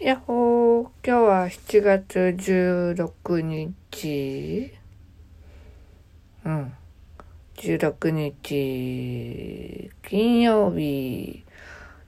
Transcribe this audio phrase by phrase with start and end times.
[0.00, 4.72] やっほー、今日は7月16日
[6.44, 6.72] うん。
[7.56, 11.44] 16日、金曜日。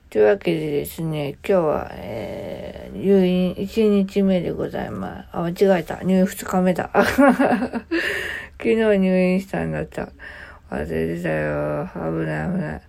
[0.09, 5.29] というわけでですね、今日は、えー、入院1日目でございます。
[5.33, 6.01] あ、間違えた。
[6.01, 6.91] 入院2日目だ。
[8.57, 10.07] 昨日入院したんだった。
[10.69, 11.89] 忘れてたよ。
[11.93, 12.81] 危ない危ない。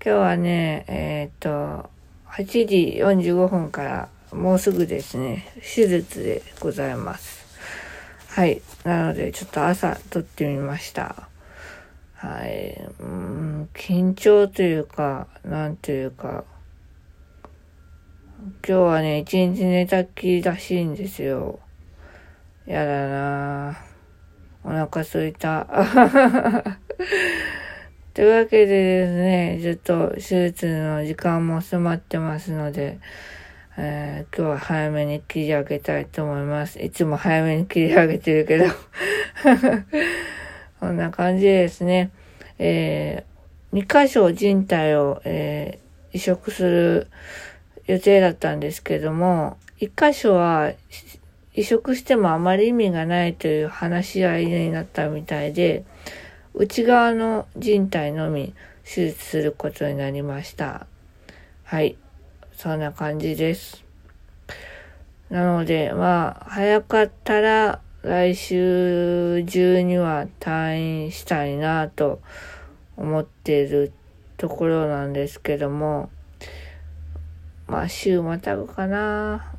[0.00, 1.90] 今日はね、えー、っと、
[2.28, 7.46] 8時45分からもうすぐですね、手術でございます。
[8.28, 8.60] はい。
[8.84, 11.28] なので、ちょっと朝撮ってみました。
[12.14, 12.78] はい。
[13.00, 16.44] うん、緊張というか、なんというか、
[18.38, 21.60] 今日はね、一日寝たっきりらしいんですよ。
[22.66, 23.76] やだなぁ。
[24.64, 25.66] お腹すいた。
[28.12, 32.98] というわけでですね、ちょっと手術の時間も迫ってますので、
[33.78, 36.78] えー今日は早めに切り上げたいと思います。
[36.80, 38.66] いつも早めに切り上げてるけど。
[40.80, 42.10] こんな感じですね。
[42.58, 47.06] えー、2箇所人体を、えー移植する
[47.86, 50.72] 予定だったんですけども、1箇所は
[51.54, 55.84] 移植してもあまり意味がないという話し合いになったみたいで、
[56.54, 60.86] 内側の人体のみ手術することになりました。
[61.64, 61.96] はい。
[62.58, 63.84] そんな感じです。
[65.30, 72.20] なので、まあ、早かったら来週中には退院したいなと
[72.96, 73.92] 思っている
[74.38, 76.10] ところなんですけども、
[77.68, 79.54] まあ、週またぐかな。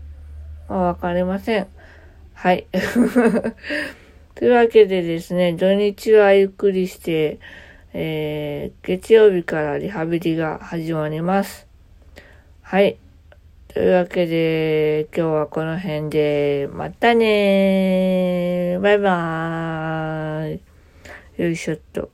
[0.67, 1.67] まあ、わかりません。
[2.33, 2.67] はい。
[4.35, 7.39] というわけでですね、土日はゆっくりして、
[7.93, 11.68] えー、月曜日からリハビリが始まります。
[12.71, 12.99] はい。
[13.69, 18.79] というわけで、今日はこの辺で、またねー。
[18.79, 20.55] バイバー
[21.37, 21.41] イ。
[21.41, 22.11] よいしょっと。